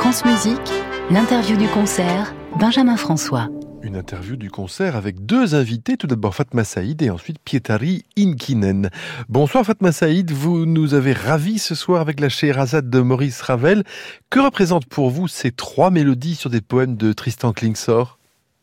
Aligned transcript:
France 0.00 0.24
Musique, 0.24 0.72
l'interview 1.10 1.58
du 1.58 1.68
concert, 1.68 2.34
Benjamin 2.58 2.96
François. 2.96 3.50
Une 3.82 3.96
interview 3.96 4.36
du 4.36 4.50
concert 4.50 4.96
avec 4.96 5.26
deux 5.26 5.54
invités, 5.54 5.98
tout 5.98 6.06
d'abord 6.06 6.34
Fatma 6.34 6.64
Saïd 6.64 7.02
et 7.02 7.10
ensuite 7.10 7.36
Pietari 7.38 8.06
Inkinen. 8.16 8.88
Bonsoir 9.28 9.62
Fatma 9.66 9.92
Saïd, 9.92 10.30
vous 10.30 10.64
nous 10.64 10.94
avez 10.94 11.12
ravis 11.12 11.58
ce 11.58 11.74
soir 11.74 12.00
avec 12.00 12.18
la 12.18 12.30
Scheherazade 12.30 12.88
de 12.88 13.00
Maurice 13.00 13.42
Ravel. 13.42 13.84
Que 14.30 14.40
représentent 14.40 14.86
pour 14.86 15.10
vous 15.10 15.28
ces 15.28 15.52
trois 15.52 15.90
mélodies 15.90 16.34
sur 16.34 16.48
des 16.48 16.62
poèmes 16.62 16.96
de 16.96 17.12
Tristan 17.12 17.52
Klingsor? 17.52 18.19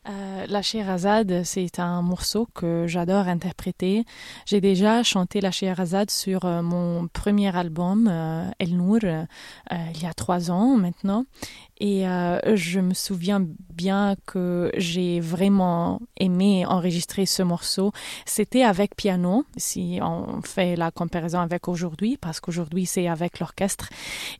Euh, 0.08 0.46
la 0.48 0.62
Scheherazade, 0.62 1.42
c'est 1.44 1.78
un 1.78 2.00
morceau 2.02 2.48
que 2.54 2.86
j'adore 2.86 3.28
interpréter. 3.28 4.04
J'ai 4.46 4.60
déjà 4.60 5.02
chanté 5.02 5.40
la 5.40 5.50
Scheherazade 5.50 6.10
sur 6.10 6.44
euh, 6.44 6.62
mon 6.62 7.08
premier 7.08 7.54
album, 7.54 8.08
euh, 8.10 8.50
El 8.58 8.76
Nour, 8.76 9.00
il 9.02 10.02
y 10.02 10.06
a 10.06 10.14
trois 10.14 10.50
ans 10.50 10.76
maintenant. 10.76 11.24
Et 11.80 12.08
euh, 12.08 12.56
je 12.56 12.80
me 12.80 12.92
souviens 12.94 13.44
bien 13.72 14.16
que 14.26 14.72
j'ai 14.76 15.20
vraiment 15.20 16.00
aimé 16.18 16.66
enregistrer 16.66 17.24
ce 17.24 17.42
morceau. 17.42 17.92
C'était 18.26 18.64
avec 18.64 18.96
piano, 18.96 19.44
si 19.56 20.00
on 20.02 20.42
fait 20.42 20.74
la 20.74 20.90
comparaison 20.90 21.38
avec 21.38 21.68
aujourd'hui, 21.68 22.16
parce 22.16 22.40
qu'aujourd'hui 22.40 22.86
c'est 22.86 23.06
avec 23.06 23.38
l'orchestre. 23.38 23.88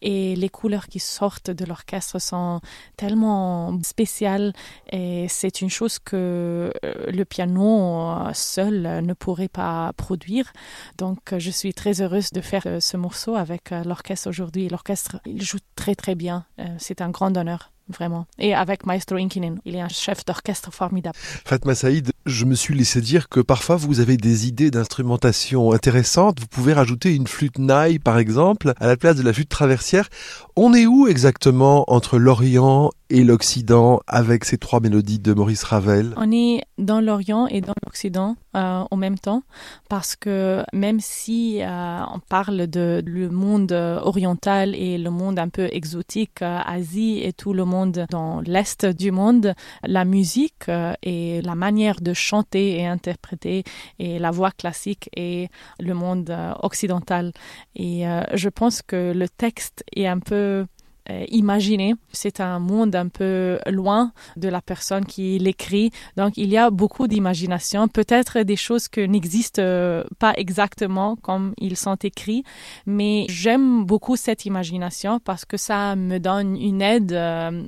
Et 0.02 0.34
les 0.34 0.48
couleurs 0.48 0.88
qui 0.88 0.98
sortent 0.98 1.50
de 1.50 1.64
l'orchestre 1.64 2.20
sont 2.20 2.60
tellement 2.96 3.78
spéciales 3.82 4.52
et 4.90 5.26
c'est 5.28 5.60
une 5.60 5.70
chose 5.70 6.00
que 6.00 6.72
euh, 6.84 7.10
le 7.10 7.24
piano 7.24 8.10
euh, 8.10 8.30
seul 8.34 9.04
ne 9.04 9.12
pourrait 9.12 9.48
pas 9.48 9.92
produire. 9.96 10.52
Donc 10.96 11.18
je 11.38 11.50
suis 11.50 11.72
très 11.72 12.02
heureuse 12.02 12.32
de 12.32 12.40
faire 12.40 12.66
ce 12.80 12.96
morceau 12.96 13.36
avec 13.36 13.70
l'orchestre 13.70 14.28
aujourd'hui. 14.28 14.68
L'orchestre, 14.68 15.20
il 15.24 15.42
joue 15.42 15.58
très 15.76 15.94
très 15.94 16.16
bien. 16.16 16.44
C'est 16.78 17.00
un 17.00 17.10
grand 17.10 17.27
d'honneur, 17.30 17.72
vraiment. 17.88 18.26
Et 18.38 18.54
avec 18.54 18.86
Maestro 18.86 19.16
Inkinen, 19.16 19.60
il 19.64 19.76
est 19.76 19.80
un 19.80 19.88
chef 19.88 20.24
d'orchestre 20.24 20.72
formidable. 20.72 21.16
Fatma 21.18 21.74
Saïd, 21.74 22.12
je 22.26 22.44
me 22.44 22.54
suis 22.54 22.74
laissé 22.74 23.00
dire 23.00 23.28
que 23.28 23.40
parfois 23.40 23.76
vous 23.76 24.00
avez 24.00 24.16
des 24.16 24.46
idées 24.46 24.70
d'instrumentation 24.70 25.72
intéressantes. 25.72 26.40
Vous 26.40 26.46
pouvez 26.46 26.72
rajouter 26.72 27.14
une 27.14 27.26
flûte 27.26 27.58
naï, 27.58 27.98
par 27.98 28.18
exemple, 28.18 28.74
à 28.78 28.86
la 28.86 28.96
place 28.96 29.16
de 29.16 29.22
la 29.22 29.32
flûte 29.32 29.48
traversière. 29.48 30.08
On 30.56 30.74
est 30.74 30.86
où 30.86 31.08
exactement 31.08 31.84
entre 31.88 32.18
l'Orient 32.18 32.90
et 33.10 33.24
l'Occident 33.24 34.00
avec 34.06 34.44
ces 34.44 34.58
trois 34.58 34.80
mélodies 34.80 35.18
de 35.18 35.32
Maurice 35.32 35.62
Ravel? 35.62 36.12
On 36.16 36.30
est 36.30 36.62
dans 36.76 37.00
l'Orient 37.00 37.46
et 37.46 37.60
dans 37.60 37.74
l'Occident 37.84 38.36
euh, 38.54 38.84
en 38.90 38.96
même 38.96 39.18
temps 39.18 39.42
parce 39.88 40.16
que 40.16 40.62
même 40.72 41.00
si 41.00 41.62
euh, 41.62 42.00
on 42.12 42.18
parle 42.18 42.66
de 42.66 43.02
le 43.04 43.30
monde 43.30 43.72
oriental 43.72 44.74
et 44.74 44.98
le 44.98 45.10
monde 45.10 45.38
un 45.38 45.48
peu 45.48 45.68
exotique, 45.72 46.42
euh, 46.42 46.58
Asie 46.66 47.20
et 47.22 47.32
tout 47.32 47.52
le 47.52 47.64
monde 47.64 48.06
dans 48.10 48.40
l'est 48.40 48.84
du 48.84 49.10
monde, 49.10 49.54
la 49.84 50.04
musique 50.04 50.70
et 51.02 51.40
la 51.42 51.54
manière 51.54 52.00
de 52.00 52.07
chanter 52.14 52.78
et 52.78 52.86
interpréter 52.86 53.64
et 53.98 54.18
la 54.18 54.30
voix 54.30 54.50
classique 54.50 55.08
et 55.16 55.48
le 55.80 55.94
monde 55.94 56.36
occidental. 56.62 57.32
Et 57.74 58.04
je 58.34 58.48
pense 58.48 58.82
que 58.82 59.12
le 59.14 59.28
texte 59.28 59.84
est 59.94 60.06
un 60.06 60.18
peu 60.18 60.66
euh, 61.10 61.24
imaginer. 61.28 61.94
C'est 62.12 62.40
un 62.40 62.58
monde 62.58 62.94
un 62.94 63.08
peu 63.08 63.58
loin 63.66 64.12
de 64.36 64.48
la 64.48 64.60
personne 64.60 65.06
qui 65.06 65.38
l'écrit. 65.38 65.90
Donc 66.16 66.36
il 66.36 66.50
y 66.50 66.58
a 66.58 66.70
beaucoup 66.70 67.08
d'imagination, 67.08 67.88
peut-être 67.88 68.40
des 68.40 68.56
choses 68.56 68.88
qui 68.88 69.08
n'existent 69.08 69.62
euh, 69.62 70.04
pas 70.18 70.34
exactement 70.36 71.16
comme 71.16 71.54
ils 71.58 71.76
sont 71.76 71.96
écrits, 71.96 72.44
mais 72.84 73.24
j'aime 73.28 73.84
beaucoup 73.84 74.16
cette 74.16 74.44
imagination 74.44 75.18
parce 75.18 75.44
que 75.44 75.56
ça 75.56 75.96
me 75.96 76.18
donne 76.18 76.56
une 76.56 76.82
aide 76.82 77.12
euh, 77.12 77.62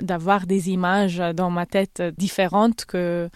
d'avoir 0.00 0.46
des 0.46 0.70
images 0.70 1.22
dans 1.34 1.50
ma 1.50 1.66
tête 1.66 2.02
différentes 2.16 2.84
que 2.86 3.28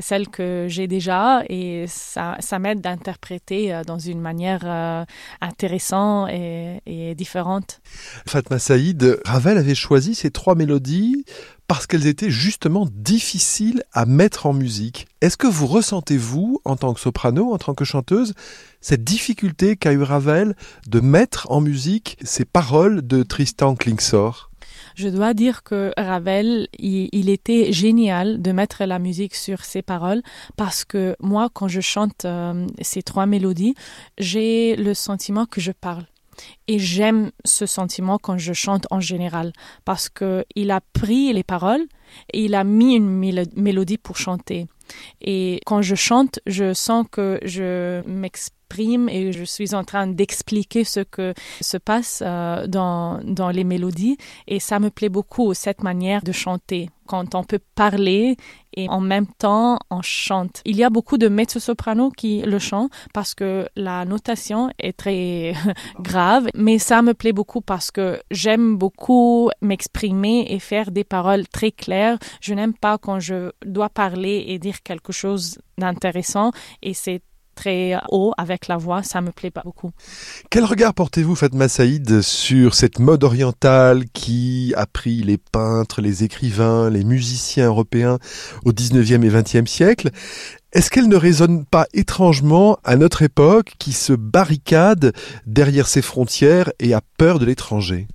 celles 0.00 0.28
que 0.28 0.66
j'ai 0.68 0.86
déjà 0.86 1.42
et 1.48 1.84
ça, 1.88 2.36
ça 2.40 2.58
m'aide 2.58 2.80
d'interpréter 2.80 3.82
dans 3.86 3.98
une 3.98 4.20
manière 4.20 5.06
intéressante 5.40 6.30
et, 6.30 6.80
et 6.86 7.14
différente. 7.14 7.80
Fatma 8.26 8.58
Saïd, 8.58 8.93
Ravel 9.24 9.58
avait 9.58 9.74
choisi 9.74 10.14
ces 10.14 10.30
trois 10.30 10.54
mélodies 10.54 11.24
parce 11.66 11.86
qu'elles 11.86 12.06
étaient 12.06 12.30
justement 12.30 12.86
difficiles 12.92 13.82
à 13.92 14.06
mettre 14.06 14.46
en 14.46 14.52
musique. 14.52 15.06
Est-ce 15.20 15.36
que 15.36 15.46
vous 15.46 15.66
ressentez, 15.66 16.16
vous, 16.16 16.60
en 16.64 16.76
tant 16.76 16.92
que 16.92 17.00
soprano, 17.00 17.52
en 17.52 17.58
tant 17.58 17.74
que 17.74 17.84
chanteuse, 17.84 18.34
cette 18.80 19.04
difficulté 19.04 19.76
qu'a 19.76 19.92
eu 19.92 20.02
Ravel 20.02 20.54
de 20.86 21.00
mettre 21.00 21.50
en 21.50 21.60
musique 21.60 22.18
ces 22.22 22.44
paroles 22.44 23.06
de 23.06 23.22
Tristan 23.22 23.74
Klingsor? 23.76 24.50
Je 24.94 25.08
dois 25.08 25.34
dire 25.34 25.64
que 25.64 25.92
Ravel, 25.96 26.68
il, 26.78 27.28
était 27.28 27.72
génial 27.72 28.40
de 28.40 28.52
mettre 28.52 28.84
la 28.84 28.98
musique 29.00 29.34
sur 29.34 29.64
ses 29.64 29.82
paroles 29.82 30.22
parce 30.56 30.84
que 30.84 31.16
moi, 31.18 31.48
quand 31.52 31.66
je 31.66 31.80
chante 31.80 32.24
euh, 32.24 32.66
ces 32.80 33.02
trois 33.02 33.26
mélodies, 33.26 33.74
j'ai 34.18 34.76
le 34.76 34.94
sentiment 34.94 35.46
que 35.46 35.60
je 35.60 35.72
parle. 35.72 36.04
Et 36.68 36.78
j'aime 36.78 37.30
ce 37.44 37.66
sentiment 37.66 38.18
quand 38.18 38.38
je 38.38 38.52
chante 38.52 38.86
en 38.90 39.00
général 39.00 39.52
parce 39.84 40.08
que 40.08 40.44
il 40.54 40.70
a 40.70 40.80
pris 40.80 41.32
les 41.32 41.44
paroles 41.44 41.86
et 42.32 42.44
il 42.44 42.54
a 42.54 42.64
mis 42.64 42.94
une 42.94 43.10
mélodie 43.56 43.98
pour 43.98 44.16
chanter. 44.16 44.66
Et 45.20 45.60
quand 45.66 45.82
je 45.82 45.94
chante, 45.94 46.40
je 46.46 46.74
sens 46.74 47.06
que 47.10 47.38
je 47.44 48.02
m'exprime 48.06 48.63
et 49.08 49.32
je 49.32 49.44
suis 49.44 49.74
en 49.74 49.84
train 49.84 50.06
d'expliquer 50.06 50.84
ce 50.84 51.00
que 51.00 51.34
se 51.60 51.76
passe 51.76 52.22
euh, 52.24 52.66
dans, 52.66 53.20
dans 53.24 53.50
les 53.50 53.64
mélodies. 53.64 54.16
Et 54.46 54.60
ça 54.60 54.78
me 54.78 54.90
plaît 54.90 55.08
beaucoup, 55.08 55.54
cette 55.54 55.82
manière 55.82 56.22
de 56.22 56.32
chanter 56.32 56.88
quand 57.06 57.34
on 57.34 57.44
peut 57.44 57.60
parler 57.74 58.36
et 58.76 58.88
en 58.88 59.00
même 59.00 59.26
temps 59.26 59.78
on 59.90 60.02
chante. 60.02 60.62
Il 60.64 60.76
y 60.76 60.84
a 60.84 60.90
beaucoup 60.90 61.18
de 61.18 61.28
mezzo-soprano 61.28 62.10
qui 62.10 62.42
le 62.42 62.58
chantent 62.58 62.90
parce 63.12 63.34
que 63.34 63.68
la 63.76 64.04
notation 64.04 64.70
est 64.78 64.96
très 64.96 65.54
grave, 66.00 66.48
mais 66.54 66.78
ça 66.78 67.02
me 67.02 67.14
plaît 67.14 67.32
beaucoup 67.32 67.60
parce 67.60 67.90
que 67.90 68.20
j'aime 68.30 68.76
beaucoup 68.76 69.50
m'exprimer 69.60 70.46
et 70.48 70.58
faire 70.58 70.90
des 70.90 71.04
paroles 71.04 71.46
très 71.48 71.72
claires. 71.72 72.18
Je 72.40 72.54
n'aime 72.54 72.74
pas 72.74 72.98
quand 72.98 73.20
je 73.20 73.50
dois 73.64 73.88
parler 73.88 74.44
et 74.48 74.58
dire 74.58 74.82
quelque 74.82 75.12
chose 75.12 75.58
d'intéressant 75.78 76.50
et 76.82 76.94
c'est 76.94 77.22
très 77.54 77.96
haut 78.10 78.32
avec 78.36 78.68
la 78.68 78.76
voix, 78.76 79.02
ça 79.02 79.20
me 79.20 79.30
plaît 79.30 79.50
pas 79.50 79.62
beaucoup. 79.64 79.92
Quel 80.50 80.64
regard 80.64 80.94
portez-vous, 80.94 81.34
Fatma 81.34 81.68
Saïd, 81.68 82.22
sur 82.22 82.74
cette 82.74 82.98
mode 82.98 83.24
orientale 83.24 84.04
qui 84.12 84.72
a 84.76 84.86
pris 84.86 85.22
les 85.22 85.38
peintres, 85.38 86.00
les 86.00 86.24
écrivains, 86.24 86.90
les 86.90 87.04
musiciens 87.04 87.66
européens 87.66 88.18
au 88.64 88.72
19e 88.72 89.24
et 89.24 89.30
20e 89.30 89.66
siècle? 89.66 90.10
Est-ce 90.72 90.90
qu'elle 90.90 91.08
ne 91.08 91.16
résonne 91.16 91.64
pas 91.64 91.86
étrangement 91.94 92.78
à 92.82 92.96
notre 92.96 93.22
époque 93.22 93.74
qui 93.78 93.92
se 93.92 94.12
barricade 94.12 95.12
derrière 95.46 95.86
ses 95.86 96.02
frontières 96.02 96.72
et 96.80 96.94
a 96.94 97.00
peur 97.16 97.38
de 97.38 97.46
l'étranger? 97.46 98.08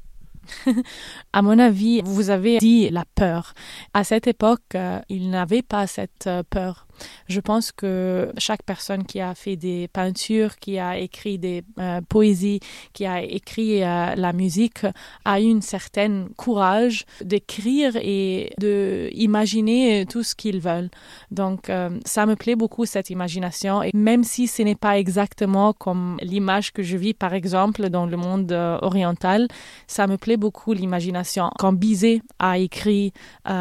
à 1.32 1.42
mon 1.42 1.60
avis, 1.60 2.02
vous 2.04 2.30
avez 2.32 2.58
dit 2.58 2.90
la 2.90 3.06
peur. 3.16 3.54
À 3.94 4.04
cette 4.04 4.28
époque, 4.28 4.62
euh, 4.76 5.00
il 5.10 5.30
n'avait 5.30 5.62
pas 5.62 5.86
cette 5.86 6.26
euh, 6.28 6.44
peur. 6.50 6.88
Je 7.28 7.40
pense 7.40 7.72
que 7.72 8.34
chaque 8.38 8.64
personne 8.64 9.06
qui 9.06 9.22
a 9.22 9.34
fait 9.34 9.56
des 9.56 9.88
peintures, 9.88 10.58
qui 10.58 10.80
a 10.80 10.98
écrit 10.98 11.38
des 11.38 11.64
euh, 11.78 12.02
poésies, 12.02 12.60
qui 12.92 13.06
a 13.06 13.22
écrit 13.22 13.80
la 13.80 14.34
musique, 14.34 14.86
a 15.24 15.40
eu 15.40 15.56
un 15.56 15.62
certain 15.62 16.28
courage 16.36 17.06
d'écrire 17.22 17.96
et 17.96 18.52
d'imaginer 18.58 20.06
tout 20.10 20.24
ce 20.24 20.36
qu'ils 20.36 20.60
veulent. 20.60 20.90
Donc, 21.32 21.72
ça 22.04 22.26
me 22.26 22.36
plaît 22.36 22.58
beaucoup 22.58 22.86
cette 22.86 23.10
imagination. 23.10 23.82
Et 23.82 23.92
même 23.94 24.26
si 24.26 24.48
ce 24.48 24.62
n'est 24.64 24.76
pas 24.76 25.00
exactement 25.00 25.72
comme 25.72 26.18
l'image 26.22 26.74
que 26.74 26.84
je 26.84 26.98
vis, 26.98 27.14
par 27.14 27.34
exemple, 27.34 27.90
dans 27.90 28.08
le 28.08 28.18
monde 28.18 28.52
oriental, 28.82 29.48
ça 29.88 30.06
me 30.06 30.18
plaît 30.18 30.38
beaucoup 30.38 30.74
l'imagination. 30.74 31.19
Quand 31.58 31.74
Bizet 31.74 32.22
a 32.40 32.58
écrit 32.58 33.14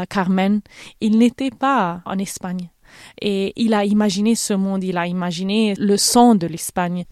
Carmen, 0.09 0.61
il 1.01 1.19
n'était 1.19 1.51
pas 1.51 2.03
en 2.05 2.19
Espagne. 2.19 2.71
Et 3.21 3.53
il 3.57 3.75
a 3.75 3.85
imaginé 3.85 4.35
ce 4.35 4.55
monde, 4.55 4.83
il 4.83 4.97
a 4.97 5.07
imaginé 5.07 5.75
le 5.79 5.97
son 5.97 6.35
de 6.35 6.47
l'Espagne 6.47 7.05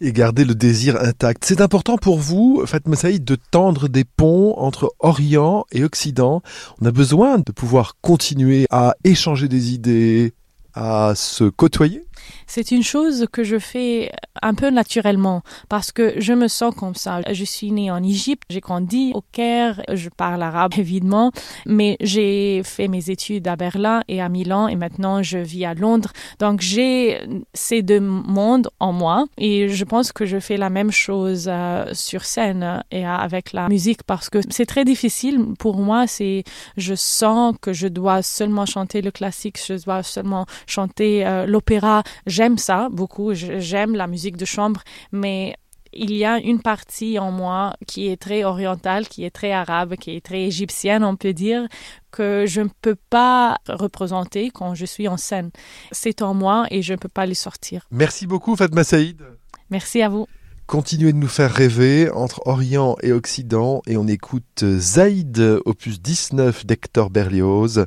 et 0.00 0.12
garder 0.12 0.44
le 0.44 0.54
désir 0.54 1.00
intact. 1.00 1.44
C'est 1.44 1.60
important 1.60 1.96
pour 1.96 2.18
vous, 2.18 2.62
Fatma 2.66 2.96
Saïd, 2.96 3.24
de 3.24 3.36
tendre 3.36 3.88
des 3.88 4.04
ponts 4.04 4.54
entre 4.56 4.94
Orient 5.00 5.64
et 5.72 5.84
Occident. 5.84 6.42
On 6.80 6.86
a 6.86 6.90
besoin 6.90 7.38
de 7.38 7.52
pouvoir 7.52 7.96
continuer 8.00 8.66
à 8.70 8.94
échanger 9.04 9.48
des 9.48 9.72
idées, 9.74 10.34
à 10.74 11.14
se 11.14 11.44
côtoyer 11.44 12.04
c'est 12.46 12.70
une 12.70 12.82
chose 12.82 13.26
que 13.32 13.44
je 13.44 13.58
fais 13.58 14.10
un 14.42 14.54
peu 14.54 14.70
naturellement 14.70 15.42
parce 15.68 15.92
que 15.92 16.14
je 16.18 16.32
me 16.32 16.48
sens 16.48 16.74
comme 16.74 16.94
ça. 16.94 17.20
Je 17.32 17.44
suis 17.44 17.70
née 17.70 17.90
en 17.90 18.02
Égypte, 18.02 18.44
j'ai 18.50 18.60
grandi 18.60 19.12
au 19.14 19.22
Caire, 19.32 19.82
je 19.92 20.08
parle 20.08 20.42
arabe 20.42 20.72
évidemment, 20.78 21.32
mais 21.66 21.96
j'ai 22.00 22.62
fait 22.64 22.88
mes 22.88 23.10
études 23.10 23.48
à 23.48 23.56
Berlin 23.56 24.02
et 24.08 24.20
à 24.20 24.28
Milan 24.28 24.68
et 24.68 24.76
maintenant 24.76 25.22
je 25.22 25.38
vis 25.38 25.64
à 25.64 25.74
Londres. 25.74 26.12
Donc 26.38 26.60
j'ai 26.60 27.20
ces 27.54 27.82
deux 27.82 28.00
mondes 28.00 28.68
en 28.80 28.92
moi 28.92 29.26
et 29.38 29.68
je 29.68 29.84
pense 29.84 30.12
que 30.12 30.26
je 30.26 30.38
fais 30.38 30.56
la 30.56 30.70
même 30.70 30.90
chose 30.90 31.46
euh, 31.48 31.86
sur 31.92 32.24
scène 32.24 32.82
et 32.90 33.04
avec 33.04 33.52
la 33.52 33.68
musique 33.68 34.02
parce 34.04 34.28
que 34.30 34.38
c'est 34.50 34.66
très 34.66 34.84
difficile 34.84 35.54
pour 35.58 35.76
moi. 35.76 36.06
C'est 36.06 36.44
je 36.76 36.94
sens 36.94 37.54
que 37.60 37.72
je 37.72 37.88
dois 37.88 38.22
seulement 38.22 38.66
chanter 38.66 39.02
le 39.02 39.10
classique, 39.10 39.58
je 39.64 39.82
dois 39.84 40.02
seulement 40.02 40.46
chanter 40.66 41.26
euh, 41.26 41.46
l'opéra 41.46 42.02
j'aime 42.26 42.58
ça 42.58 42.88
beaucoup, 42.90 43.32
j'aime 43.34 43.94
la 43.94 44.06
musique 44.06 44.36
de 44.36 44.44
chambre, 44.44 44.82
mais 45.12 45.54
il 45.92 46.12
y 46.14 46.24
a 46.24 46.38
une 46.38 46.60
partie 46.60 47.18
en 47.18 47.30
moi 47.30 47.74
qui 47.86 48.08
est 48.08 48.16
très 48.16 48.44
orientale, 48.44 49.08
qui 49.08 49.24
est 49.24 49.30
très 49.30 49.52
arabe, 49.52 49.96
qui 49.96 50.16
est 50.16 50.24
très 50.24 50.42
égyptienne, 50.42 51.04
on 51.04 51.16
peut 51.16 51.34
dire, 51.34 51.68
que 52.10 52.44
je 52.46 52.60
ne 52.62 52.68
peux 52.80 52.96
pas 53.10 53.58
représenter 53.68 54.50
quand 54.50 54.74
je 54.74 54.86
suis 54.86 55.08
en 55.08 55.16
scène. 55.16 55.50
C'est 55.90 56.22
en 56.22 56.34
moi 56.34 56.66
et 56.70 56.82
je 56.82 56.92
ne 56.92 56.98
peux 56.98 57.08
pas 57.08 57.26
le 57.26 57.34
sortir. 57.34 57.86
Merci 57.90 58.26
beaucoup 58.26 58.56
Fatma 58.56 58.84
Saïd. 58.84 59.22
Merci 59.70 60.02
à 60.02 60.08
vous. 60.08 60.26
Continuez 60.66 61.12
de 61.12 61.18
nous 61.18 61.28
faire 61.28 61.52
rêver 61.52 62.08
entre 62.10 62.40
Orient 62.46 62.96
et 63.02 63.12
Occident 63.12 63.82
et 63.86 63.96
on 63.96 64.06
écoute 64.06 64.64
Zaïd, 64.64 65.38
opus 65.66 66.00
19 66.00 66.64
d'Hector 66.64 67.10
Berlioz. 67.10 67.84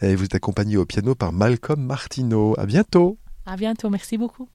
Et 0.00 0.14
vous 0.14 0.24
êtes 0.24 0.34
accompagné 0.34 0.76
au 0.76 0.84
piano 0.84 1.14
par 1.14 1.32
Malcolm 1.32 1.80
Martineau. 1.80 2.54
À 2.58 2.66
bientôt. 2.66 3.18
À 3.50 3.56
bientôt, 3.56 3.90
merci 3.90 4.16
beaucoup. 4.16 4.48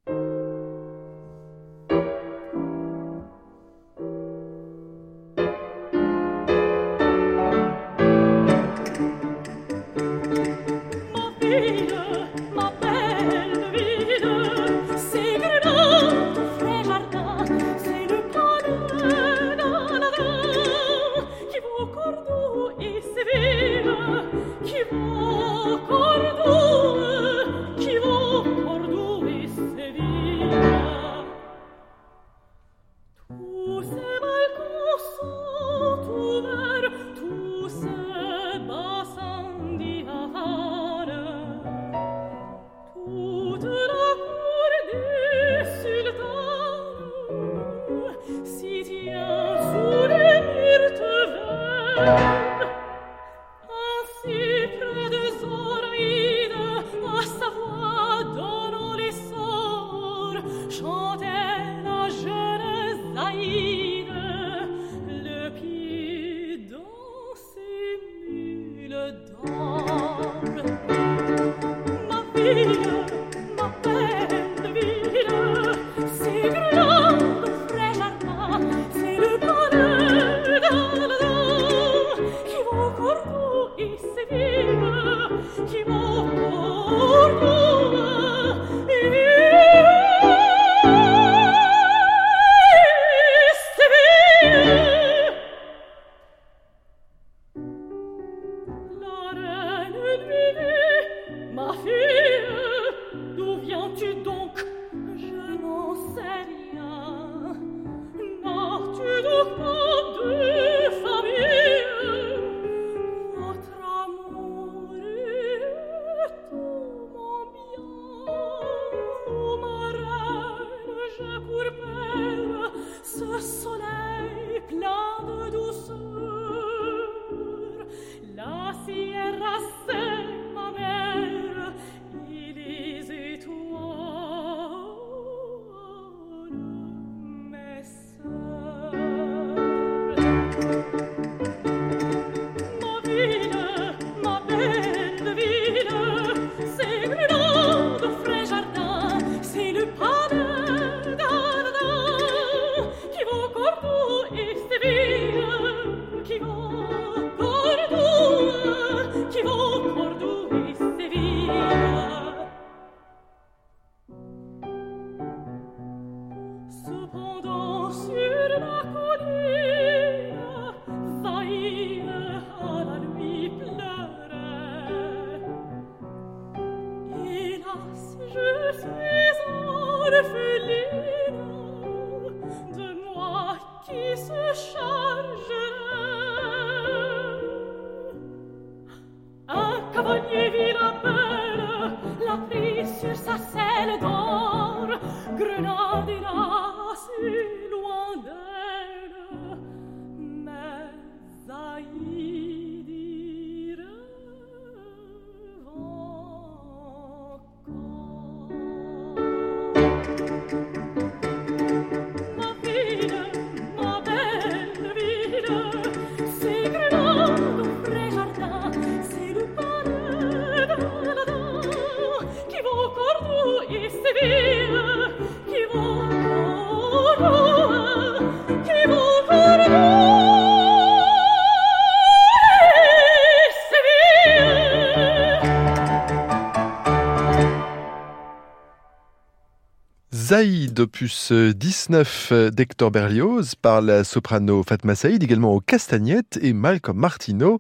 D'opus 240.44 241.32
19 241.32 242.52
d'Hector 242.52 242.92
Berlioz 242.92 243.56
par 243.56 243.82
la 243.82 244.04
soprano 244.04 244.64
Fatma 244.64 244.94
Saïd, 244.94 245.24
également 245.24 245.54
aux 245.54 245.62
castagnettes, 245.62 246.38
et 246.42 246.52
Malcolm 246.52 246.98
Martino 246.98 247.58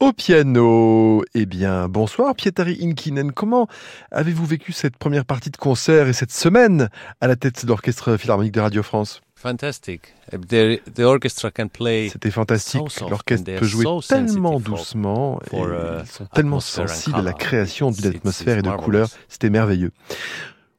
au 0.00 0.12
piano. 0.14 1.22
Eh 1.34 1.44
bien, 1.44 1.88
bonsoir 1.88 2.34
Pietari 2.34 2.78
Inkinen. 2.82 3.32
Comment 3.32 3.68
avez-vous 4.10 4.46
vécu 4.46 4.72
cette 4.72 4.96
première 4.96 5.26
partie 5.26 5.50
de 5.50 5.58
concert 5.58 6.08
et 6.08 6.14
cette 6.14 6.32
semaine 6.32 6.88
à 7.20 7.26
la 7.26 7.36
tête 7.36 7.64
de 7.64 7.68
l'Orchestre 7.68 8.16
Philharmonique 8.16 8.54
de 8.54 8.60
Radio 8.60 8.82
France? 8.82 9.20
Fantastic. 9.34 10.14
The, 10.32 10.80
the 10.94 11.00
orchestra 11.00 11.50
can 11.50 11.68
play 11.68 12.08
C'était 12.10 12.30
fantastique. 12.30 12.80
L'orchestre 13.10 13.58
peut 13.58 13.66
jouer 13.66 13.84
tellement 14.08 14.58
doucement 14.58 15.38
et 15.52 15.58
uh, 15.58 16.00
ils 16.00 16.10
sont 16.10 16.24
tellement 16.26 16.60
sensibles 16.60 17.18
à 17.18 17.22
la 17.22 17.34
création 17.34 17.90
d'atmosphère 17.90 18.56
et 18.56 18.62
de 18.62 18.70
couleurs. 18.70 19.10
C'était 19.28 19.50
merveilleux. 19.50 19.92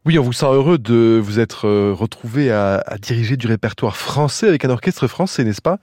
Oui, 0.08 0.18
on 0.18 0.24
vous 0.24 0.32
sent 0.32 0.46
heureux 0.46 0.78
de 0.78 1.20
vous 1.22 1.38
être 1.42 1.68
euh, 1.68 1.92
retrouvé 1.92 2.50
à, 2.50 2.78
à 2.78 2.98
diriger 2.98 3.36
du 3.36 3.46
répertoire 3.46 3.98
français 3.98 4.48
avec 4.48 4.64
un 4.64 4.70
orchestre 4.70 5.06
français, 5.08 5.44
n'est-ce 5.44 5.62
pas? 5.62 5.80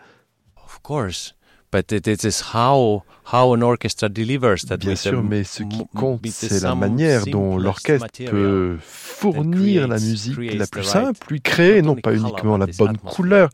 Of 0.65 0.79
course. 0.83 1.35
But 1.71 1.93
it, 1.93 2.07
it 2.07 2.25
is 2.25 2.41
how, 2.55 3.03
how 3.31 3.55
an 3.55 3.61
orchestra 3.61 4.09
delivers 4.09 4.65
that 4.69 4.79
Bien 4.79 4.97
sûr, 4.97 5.23
mais 5.23 5.45
ce 5.45 5.63
qui 5.65 5.85
compte, 5.95 6.27
c'est 6.27 6.63
la 6.63 6.75
manière 6.75 7.27
dont 7.27 7.59
l'orchestre 7.59 8.07
peut 8.31 8.79
fournir 8.81 9.89
la 9.89 9.99
musique 9.99 10.55
la 10.55 10.67
plus 10.69 10.85
simple, 10.85 11.21
lui 11.29 11.43
créer 11.43 11.83
non 11.83 11.95
pas 11.95 12.15
uniquement 12.15 12.57
la 12.57 12.67
bonne 12.79 12.97
couleur, 12.97 13.51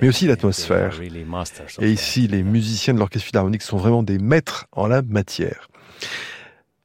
mais 0.00 0.08
aussi 0.08 0.26
l'atmosphère. 0.26 0.98
Et 1.82 1.92
ici, 1.92 2.28
les 2.28 2.42
musiciens 2.42 2.94
de 2.94 2.98
l'Orchestre 2.98 3.26
Philharmonique 3.26 3.60
sont 3.60 3.76
vraiment 3.76 4.02
des 4.02 4.18
maîtres 4.18 4.68
en 4.72 4.86
la 4.86 5.02
matière. 5.02 5.68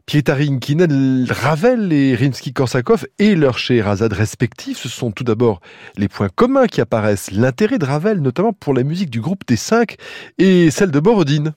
Pietari 0.06 0.50
Inkinen, 0.50 1.26
Ravel 1.30 1.94
et 1.94 2.16
Rimsky-Korsakov 2.16 3.06
et 3.20 3.36
leur 3.36 3.58
Scheherazade 3.58 4.14
respectifs, 4.14 4.80
ce 4.80 4.90
sont 4.90 5.12
tout 5.12 5.24
d'abord 5.24 5.62
les 5.98 6.10
points 6.10 6.30
communs 6.30 6.68
qui 6.68 6.82
apparaissent. 6.82 7.32
L'intérêt 7.32 7.80
de 7.80 7.86
Ravel, 7.86 8.20
notamment 8.20 8.54
pour 8.54 8.74
la 8.74 8.84
musique 8.84 9.10
du 9.10 9.22
groupe 9.22 9.44
des 9.48 9.56
cinq 9.56 9.96
et 10.38 10.72
celle 10.72 10.92
de 10.92 11.00
Borodine. 11.00 11.54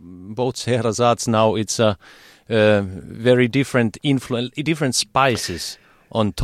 both 0.00 0.56
Scheherazades 0.56 1.28
now 1.28 1.56
it's 1.56 1.78
a 1.78 1.98
uh, 2.48 2.82
very 2.82 3.48
different 3.48 3.98
influence, 4.02 4.50
different 4.56 4.94
spices 4.94 5.78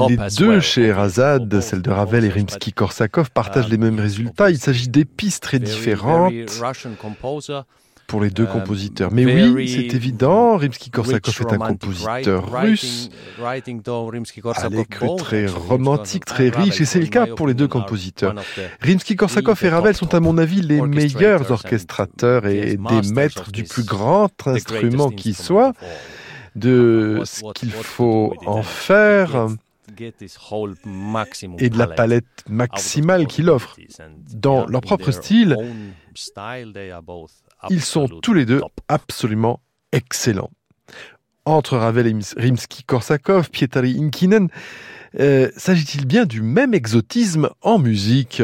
Les 0.08 0.16
deux 0.38 0.60
Both 0.60 1.60
celle 1.60 1.82
de 1.82 1.90
Ravel 1.90 2.25
et 2.25 2.28
Rimsky-Korsakov, 2.28 3.30
partagent 3.30 3.68
les 3.68 3.78
mêmes 3.78 3.98
résultats. 3.98 4.50
Il 4.50 4.58
s'agit 4.58 4.88
d'épices 4.88 5.40
très 5.40 5.58
différentes 5.58 6.32
pour 8.06 8.20
les 8.20 8.30
deux 8.30 8.44
um, 8.44 8.52
compositeurs. 8.52 9.10
Mais 9.12 9.25
oui, 9.25 9.68
c'est 9.68 9.94
évident, 9.94 10.56
Rimsky-Korsakov 10.56 11.40
est 11.40 11.52
un 11.52 11.58
compositeur 11.58 12.60
russe. 12.60 13.10
à 13.40 14.68
l'écrit 14.68 15.16
très 15.16 15.46
romantique, 15.46 16.25
très 16.25 16.48
riche, 16.48 16.80
et 16.80 16.84
c'est 16.84 17.00
le 17.00 17.06
cas 17.06 17.26
pour 17.26 17.46
les 17.46 17.54
deux 17.54 17.68
compositeurs. 17.68 18.34
Rimsky-Korsakov 18.82 19.64
et 19.64 19.68
Ravel 19.68 19.94
sont 19.94 20.14
à 20.14 20.20
mon 20.20 20.38
avis 20.38 20.62
les 20.62 20.80
meilleurs 20.80 21.50
orchestrateurs 21.50 22.46
et 22.46 22.76
des 22.76 23.12
maîtres 23.12 23.50
du 23.50 23.64
plus 23.64 23.84
grand 23.84 24.30
instrument 24.46 25.10
qui 25.10 25.34
soit, 25.34 25.72
de 26.54 27.22
ce 27.25 27.42
qu'il 27.54 27.70
faut 27.70 28.34
en 28.46 28.58
and 28.58 28.62
faire 28.62 29.48
et 31.58 31.70
de 31.70 31.78
la 31.78 31.86
palette 31.86 32.44
maximale 32.48 33.26
qu'il 33.26 33.50
offre. 33.50 33.76
Dans 34.34 34.66
leur 34.66 34.80
propre 34.80 35.10
style, 35.10 35.56
Ils 37.70 37.82
sont 37.82 38.08
tous 38.08 38.34
les 38.34 38.46
deux 38.46 38.60
absolument 38.88 39.60
excellents. 39.92 40.50
Entre 41.44 41.76
Ravel 41.76 42.06
et 42.08 42.12
Rimsky-Korsakov, 42.12 43.50
Pietari 43.50 43.96
Inkinen, 44.00 44.48
euh, 45.20 45.50
s'agit-il 45.56 46.06
bien 46.06 46.25
du 46.25 46.42
même 46.42 46.75
exotisme 46.75 47.50
en 47.62 47.78
musique? 47.78 48.42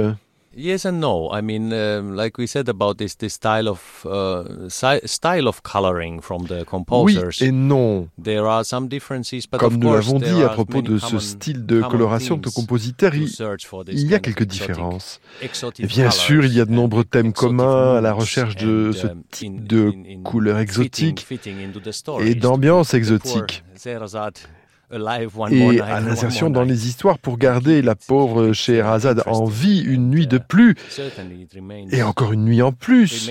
Yes 0.54 0.84
and 0.84 1.00
no. 1.00 1.30
I 1.32 1.40
mean, 1.40 1.72
um, 1.72 2.14
like 2.14 2.36
we 2.38 2.46
said 2.46 2.68
about 2.68 2.96
this, 2.98 3.16
this 3.16 3.34
style 3.34 3.68
of 3.68 3.80
uh, 4.04 4.68
si- 4.68 5.06
style 5.06 5.48
of 5.48 5.62
coloring 5.62 6.20
from 6.20 6.46
the 6.46 6.60
Oui 6.60 6.64
composers. 6.66 7.40
et 7.40 7.52
non. 7.52 8.08
There 8.22 8.46
are 8.46 8.62
some 8.64 8.88
differences, 8.88 9.46
but 9.46 9.58
Comme 9.58 9.74
of 9.74 9.80
nous 9.80 9.92
l'avons 9.92 10.18
dit 10.18 10.42
à 10.42 10.50
propos 10.50 10.82
de 10.82 10.98
ce 10.98 11.18
style 11.18 11.64
de 11.64 11.80
coloration 11.80 12.36
de 12.36 12.42
themes 12.42 12.52
compositeur, 12.54 13.12
to 13.12 13.84
il, 13.88 14.10
y 14.10 14.14
a 14.14 14.18
quelques 14.18 14.44
différences. 14.44 15.20
Et 15.78 15.86
bien 15.86 16.10
sûr, 16.10 16.44
il 16.44 16.52
y 16.52 16.60
a 16.60 16.66
de 16.66 16.72
nombreux 16.72 17.04
thèmes 17.04 17.32
communs 17.32 17.96
à 17.96 18.00
la 18.00 18.12
recherche 18.12 18.56
de 18.56 18.92
ce 18.92 19.06
um, 19.06 19.22
type 19.30 19.66
de 19.66 19.92
couleurs 20.22 20.58
exotiques 20.58 21.26
et 22.20 22.34
d'ambiance 22.34 22.94
exotique. 22.94 23.64
Et 24.92 25.80
à 25.80 26.00
l'insertion 26.00 26.50
dans 26.50 26.62
les 26.62 26.86
histoires 26.86 27.18
pour 27.18 27.38
garder 27.38 27.80
la 27.82 27.94
pauvre 27.94 28.52
Scheherazade 28.52 29.22
en 29.26 29.44
vie 29.44 29.80
une 29.80 30.10
nuit 30.10 30.26
de 30.26 30.38
plus 30.38 30.74
it 31.40 31.54
remains- 31.54 31.88
et 31.90 32.02
encore 32.02 32.32
une 32.32 32.44
nuit 32.44 32.62
en 32.62 32.72
plus. 32.72 33.30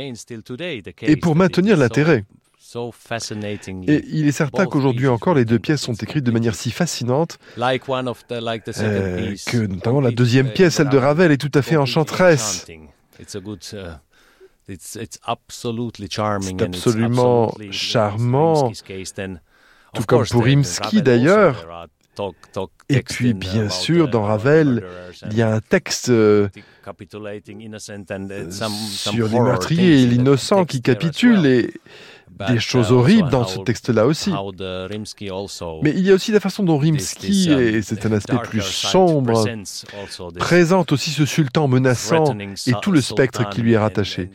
Et 1.02 1.16
pour 1.18 1.36
maintenir 1.36 1.78
l'intérêt. 1.78 2.26
Et 2.74 4.06
il 4.08 4.28
est 4.28 4.32
certain 4.32 4.66
qu'aujourd'hui 4.66 5.08
encore, 5.08 5.34
les 5.36 5.44
deux 5.46 5.60
pièces 5.60 5.82
sont 5.82 5.94
écrites 5.94 6.24
de 6.24 6.32
manière 6.32 6.56
si 6.56 6.72
fascinante 6.72 7.38
euh, 7.60 7.78
que 9.46 9.68
notamment 9.68 10.00
la 10.00 10.12
deuxième 10.12 10.48
uh, 10.48 10.54
pièce, 10.54 10.76
celle 10.76 10.90
de 10.90 10.98
Ravel, 10.98 11.32
est 11.32 11.38
tout 11.38 11.52
à 11.54 11.62
fait 11.62 11.76
enchanteresse. 11.76 12.66
uh, 12.70 13.26
C'est 14.80 15.20
absolument 16.62 17.54
uh, 17.60 17.72
charmant. 17.74 18.72
Tout 19.94 20.04
comme 20.04 20.26
pour 20.26 20.44
Rimsky, 20.44 21.02
d'ailleurs. 21.02 21.88
Et 22.90 23.02
puis, 23.02 23.30
uh, 23.30 23.34
bien 23.34 23.70
sûr, 23.70 24.08
the- 24.08 24.12
dans 24.12 24.24
Ravel, 24.24 24.84
Il 25.32 25.38
y 25.38 25.42
a 25.42 25.54
un 25.54 25.62
texte 25.62 26.10
euh, 26.10 26.50
uh, 28.48 28.52
some 28.52 28.74
sur 28.74 29.28
les 29.28 29.40
meurtriers 29.40 30.02
et 30.02 30.06
l'innocent 30.06 30.66
qui 30.66 30.82
well. 30.86 31.46
et 31.46 31.74
des 32.48 32.56
uh, 32.56 32.60
choses 32.60 32.92
horribles 32.92 33.30
dans 33.30 33.46
ce 33.46 33.60
texte-là 33.60 34.06
aussi. 34.06 34.32
Mais 35.84 35.92
il 35.92 36.02
y 36.02 36.12
a 36.12 36.14
aussi 36.14 36.32
la 36.32 36.40
façon 36.40 36.64
dont 36.64 36.78
Rimsky, 36.78 37.50
um, 37.52 37.60
et 37.60 37.82
c'est 37.82 38.06
un 38.06 38.12
aspect 38.12 38.38
plus 38.44 38.62
sombre, 38.62 39.46
présente 40.38 40.92
aussi 40.92 41.12
ce 41.12 41.26
sultan 41.26 41.68
menaçant 41.68 42.36
et 42.68 42.74
tout 42.82 42.92
le 42.92 43.02
spectre 43.02 43.50
qui 43.50 43.62
lui 43.62 43.74
est 43.74 43.78
rattaché. 43.78 44.32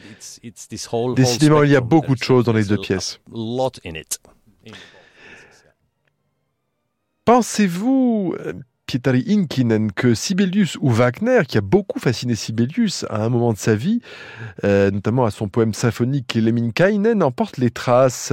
Décidément, 1.14 1.62
il 1.62 1.70
y 1.70 1.76
a 1.76 1.80
beaucoup 1.80 2.14
de 2.14 2.22
choses 2.22 2.44
dans 2.44 2.52
les 2.52 2.64
deux 2.64 2.78
pièces. 2.78 3.20
Pensez-vous, 7.26 8.36
euh, 8.38 8.52
Pietari 8.86 9.24
Inkinen, 9.28 9.90
que 9.90 10.14
Sibelius 10.14 10.78
ou 10.80 10.90
Wagner, 10.90 11.40
qui 11.48 11.58
a 11.58 11.60
beaucoup 11.60 11.98
fasciné 11.98 12.36
Sibelius 12.36 13.04
à 13.10 13.24
un 13.24 13.28
moment 13.30 13.52
de 13.52 13.58
sa 13.58 13.74
vie, 13.74 14.00
euh, 14.62 14.92
notamment 14.92 15.24
à 15.24 15.32
son 15.32 15.48
poème 15.48 15.74
symphonique 15.74 16.34
Lemminkainen, 16.34 17.24
en 17.24 17.32
portent 17.32 17.58
les 17.58 17.70
traces? 17.72 18.32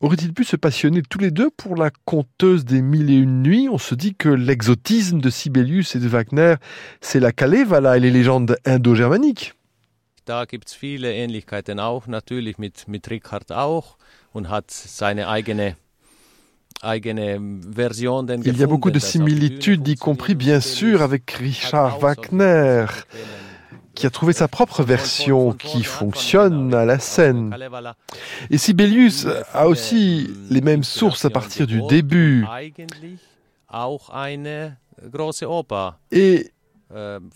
Auraient-ils 0.00 0.34
pu 0.34 0.44
se 0.44 0.56
passionner 0.56 1.00
tous 1.00 1.18
les 1.18 1.30
deux 1.30 1.48
pour 1.48 1.74
la 1.74 1.90
conteuse 2.04 2.66
des 2.66 2.82
mille 2.82 3.10
et 3.10 3.16
une 3.16 3.42
nuits? 3.42 3.70
On 3.70 3.78
se 3.78 3.94
dit 3.94 4.14
que 4.14 4.28
l'exotisme 4.28 5.22
de 5.22 5.30
Sibelius 5.30 5.96
et 5.96 5.98
de 5.98 6.08
Wagner, 6.08 6.56
c'est 7.00 7.20
la 7.20 7.32
Kalevala 7.32 7.96
et 7.96 8.00
les 8.00 8.10
légendes 8.10 8.58
indo-germaniques. 8.66 9.54
Da 10.26 10.44
gibt 10.44 10.68
es 10.68 10.74
viele 10.74 11.14
Ähnlichkeiten 11.14 11.80
auch, 11.80 12.06
natürlich 12.08 12.58
mit, 12.58 12.88
mit 12.88 13.08
Richard 13.08 13.50
auch 13.52 13.96
und 14.34 14.50
hat 14.50 14.70
Il 16.84 18.58
y 18.58 18.62
a 18.62 18.66
beaucoup 18.66 18.90
de 18.90 18.98
similitudes, 18.98 19.86
y 19.88 19.96
compris 19.96 20.34
bien 20.34 20.60
sûr 20.60 21.02
avec 21.02 21.30
Richard 21.30 21.98
Wagner, 21.98 22.86
qui 23.94 24.06
a 24.06 24.10
trouvé 24.10 24.32
sa 24.32 24.48
propre 24.48 24.82
version 24.82 25.52
qui 25.52 25.82
fonctionne 25.82 26.74
à 26.74 26.84
la 26.84 26.98
scène. 26.98 27.56
Et 28.50 28.58
Sibelius 28.58 29.26
a 29.52 29.68
aussi 29.68 30.28
les 30.50 30.60
mêmes 30.60 30.84
sources 30.84 31.24
à 31.24 31.30
partir 31.30 31.66
du 31.66 31.80
début. 31.82 32.44
Et 36.12 36.52
Themen 36.90 37.30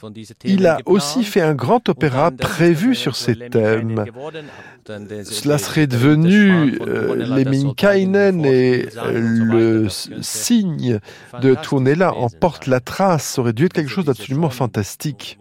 il 0.45 0.67
a 0.67 0.78
aussi 0.87 1.25
fait 1.25 1.40
un 1.40 1.55
grand 1.55 1.88
opéra 1.88 2.31
prévu 2.31 2.95
sur 2.95 3.17
ces 3.17 3.35
thèmes. 3.35 4.05
Cela 4.87 5.59
serait 5.59 5.87
devenu 5.87 6.78
euh, 6.81 7.14
Lemminkainen 7.14 8.45
et 8.45 8.87
euh, 8.97 9.19
le 9.19 9.88
signe 9.88 11.00
de 11.40 11.55
Tournella 11.55 12.14
en 12.14 12.28
porte 12.28 12.67
la 12.67 12.81
trace. 12.81 13.25
Ça 13.25 13.40
aurait 13.40 13.52
dû 13.52 13.67
être 13.67 13.73
quelque 13.73 13.90
chose 13.90 14.05
d'absolument 14.05 14.50
fantastique. 14.50 15.38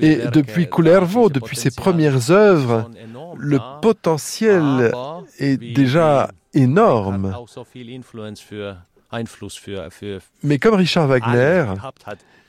Et 0.00 0.18
depuis 0.32 0.68
Kullervo, 0.68 1.30
depuis 1.30 1.56
ses 1.56 1.70
premières 1.70 2.30
œuvres, 2.30 2.90
le 3.36 3.58
potentiel 3.80 4.92
est 5.38 5.56
déjà 5.56 6.30
énorme. 6.54 7.34
Mais 10.42 10.58
comme 10.58 10.74
Richard 10.74 11.08
Wagner, 11.08 11.64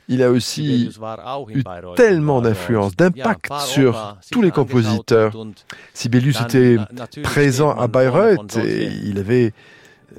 il 0.08 0.22
a 0.22 0.30
aussi 0.30 0.90
eu 1.48 1.64
tellement 1.96 2.40
d'influence, 2.40 2.96
d'impact 2.96 3.52
sur 3.66 4.16
tous 4.30 4.42
les 4.42 4.50
compositeurs. 4.50 5.32
Sibelius 5.94 6.40
était 6.40 6.76
présent 7.22 7.70
à 7.78 7.86
Bayreuth 7.88 8.56
et 8.56 8.86
il 8.86 9.18
avait 9.18 9.52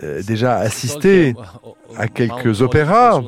euh, 0.03 0.21
déjà 0.21 0.57
assisté 0.57 1.35
à 1.97 2.07
quelques 2.07 2.61
opéras. 2.61 3.21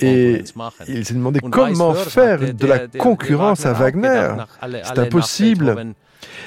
Et 0.00 0.42
il 0.88 1.04
s'est 1.04 1.14
demandé 1.14 1.40
comment 1.40 1.94
faire 1.94 2.54
de 2.54 2.66
la 2.66 2.86
concurrence 2.86 3.64
à 3.66 3.72
Wagner. 3.72 4.34
C'est 4.84 4.98
impossible. 4.98 5.94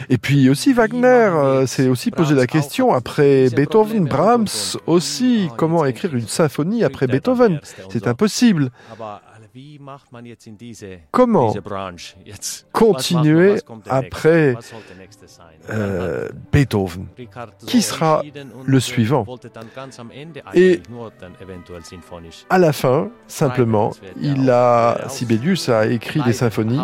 Et 0.09 0.17
puis 0.17 0.49
aussi 0.49 0.73
Wagner 0.73 1.07
euh, 1.07 1.65
s'est 1.65 1.87
aussi 1.87 2.11
posé 2.11 2.35
la 2.35 2.47
question 2.47 2.93
après 2.93 3.49
Beethoven, 3.49 4.05
Brahms 4.05 4.77
aussi, 4.85 5.49
comment 5.57 5.85
écrire 5.85 6.15
une 6.15 6.27
symphonie 6.27 6.83
après 6.83 7.07
Beethoven? 7.07 7.59
C'est 7.89 8.07
impossible. 8.07 8.71
Comment 11.11 11.53
continuer 12.71 13.55
après 13.89 14.55
euh, 15.69 16.29
Beethoven. 16.51 17.07
Qui 17.65 17.81
sera 17.81 18.23
le 18.65 18.79
suivant? 18.79 19.25
Et 20.53 20.81
à 22.49 22.57
la 22.57 22.73
fin, 22.73 23.09
simplement, 23.27 23.91
il 24.19 24.49
a, 24.49 25.05
Sibelius 25.09 25.69
a 25.69 25.87
écrit 25.87 26.21
des 26.23 26.33
symphonies. 26.33 26.81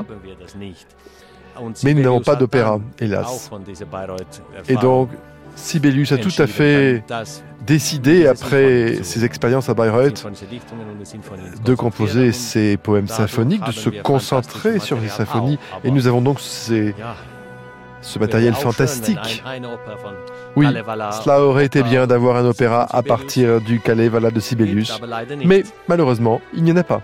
mais 1.83 1.93
nous 1.93 2.01
n'avons 2.01 2.21
pas 2.21 2.35
d'opéra, 2.35 2.79
hélas. 2.99 3.51
Et 4.67 4.75
donc, 4.75 5.09
Sibelius 5.55 6.11
a 6.11 6.17
tout 6.17 6.31
à 6.37 6.47
fait 6.47 7.03
décidé, 7.65 8.27
après 8.27 8.99
ses 9.03 9.23
expériences 9.23 9.69
à 9.69 9.73
Bayreuth, 9.73 10.25
de 11.63 11.75
composer 11.75 12.31
ses 12.31 12.77
poèmes 12.77 13.07
symphoniques, 13.07 13.63
de 13.65 13.71
se 13.71 13.89
concentrer 13.89 14.79
sur 14.79 14.99
les 14.99 15.09
symphonies. 15.09 15.59
Et 15.83 15.91
nous 15.91 16.07
avons 16.07 16.21
donc 16.21 16.39
ce 16.39 16.91
matériel 18.19 18.53
fantastique. 18.53 19.43
Oui, 20.55 20.67
cela 21.23 21.41
aurait 21.41 21.65
été 21.65 21.83
bien 21.83 22.05
d'avoir 22.05 22.35
un 22.37 22.45
opéra 22.45 22.85
à 22.91 23.01
partir 23.01 23.61
du 23.61 23.79
Kalevala 23.79 24.29
de 24.29 24.39
Sibelius, 24.39 24.99
mais 25.45 25.63
malheureusement, 25.87 26.41
il 26.53 26.63
n'y 26.63 26.71
en 26.71 26.77
a 26.77 26.83
pas. 26.83 27.01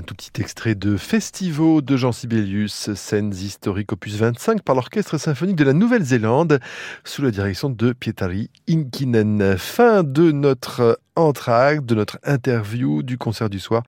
Un 0.00 0.02
tout 0.02 0.14
petit 0.14 0.40
extrait 0.40 0.74
de 0.74 0.96
Festivo 0.96 1.82
de 1.82 1.94
Jean 1.98 2.10
Sibelius, 2.10 2.94
scènes 2.94 3.34
historiques 3.34 3.92
opus 3.92 4.14
25 4.14 4.62
par 4.62 4.74
l'Orchestre 4.74 5.18
symphonique 5.18 5.56
de 5.56 5.64
la 5.64 5.74
Nouvelle-Zélande 5.74 6.58
sous 7.04 7.20
la 7.20 7.30
direction 7.30 7.68
de 7.68 7.92
Pietari 7.92 8.48
Inkinen. 8.66 9.58
Fin 9.58 10.02
de 10.02 10.32
notre 10.32 10.98
entracte, 11.16 11.84
de 11.84 11.94
notre 11.94 12.18
interview 12.24 13.02
du 13.02 13.18
concert 13.18 13.50
du 13.50 13.60
soir 13.60 13.78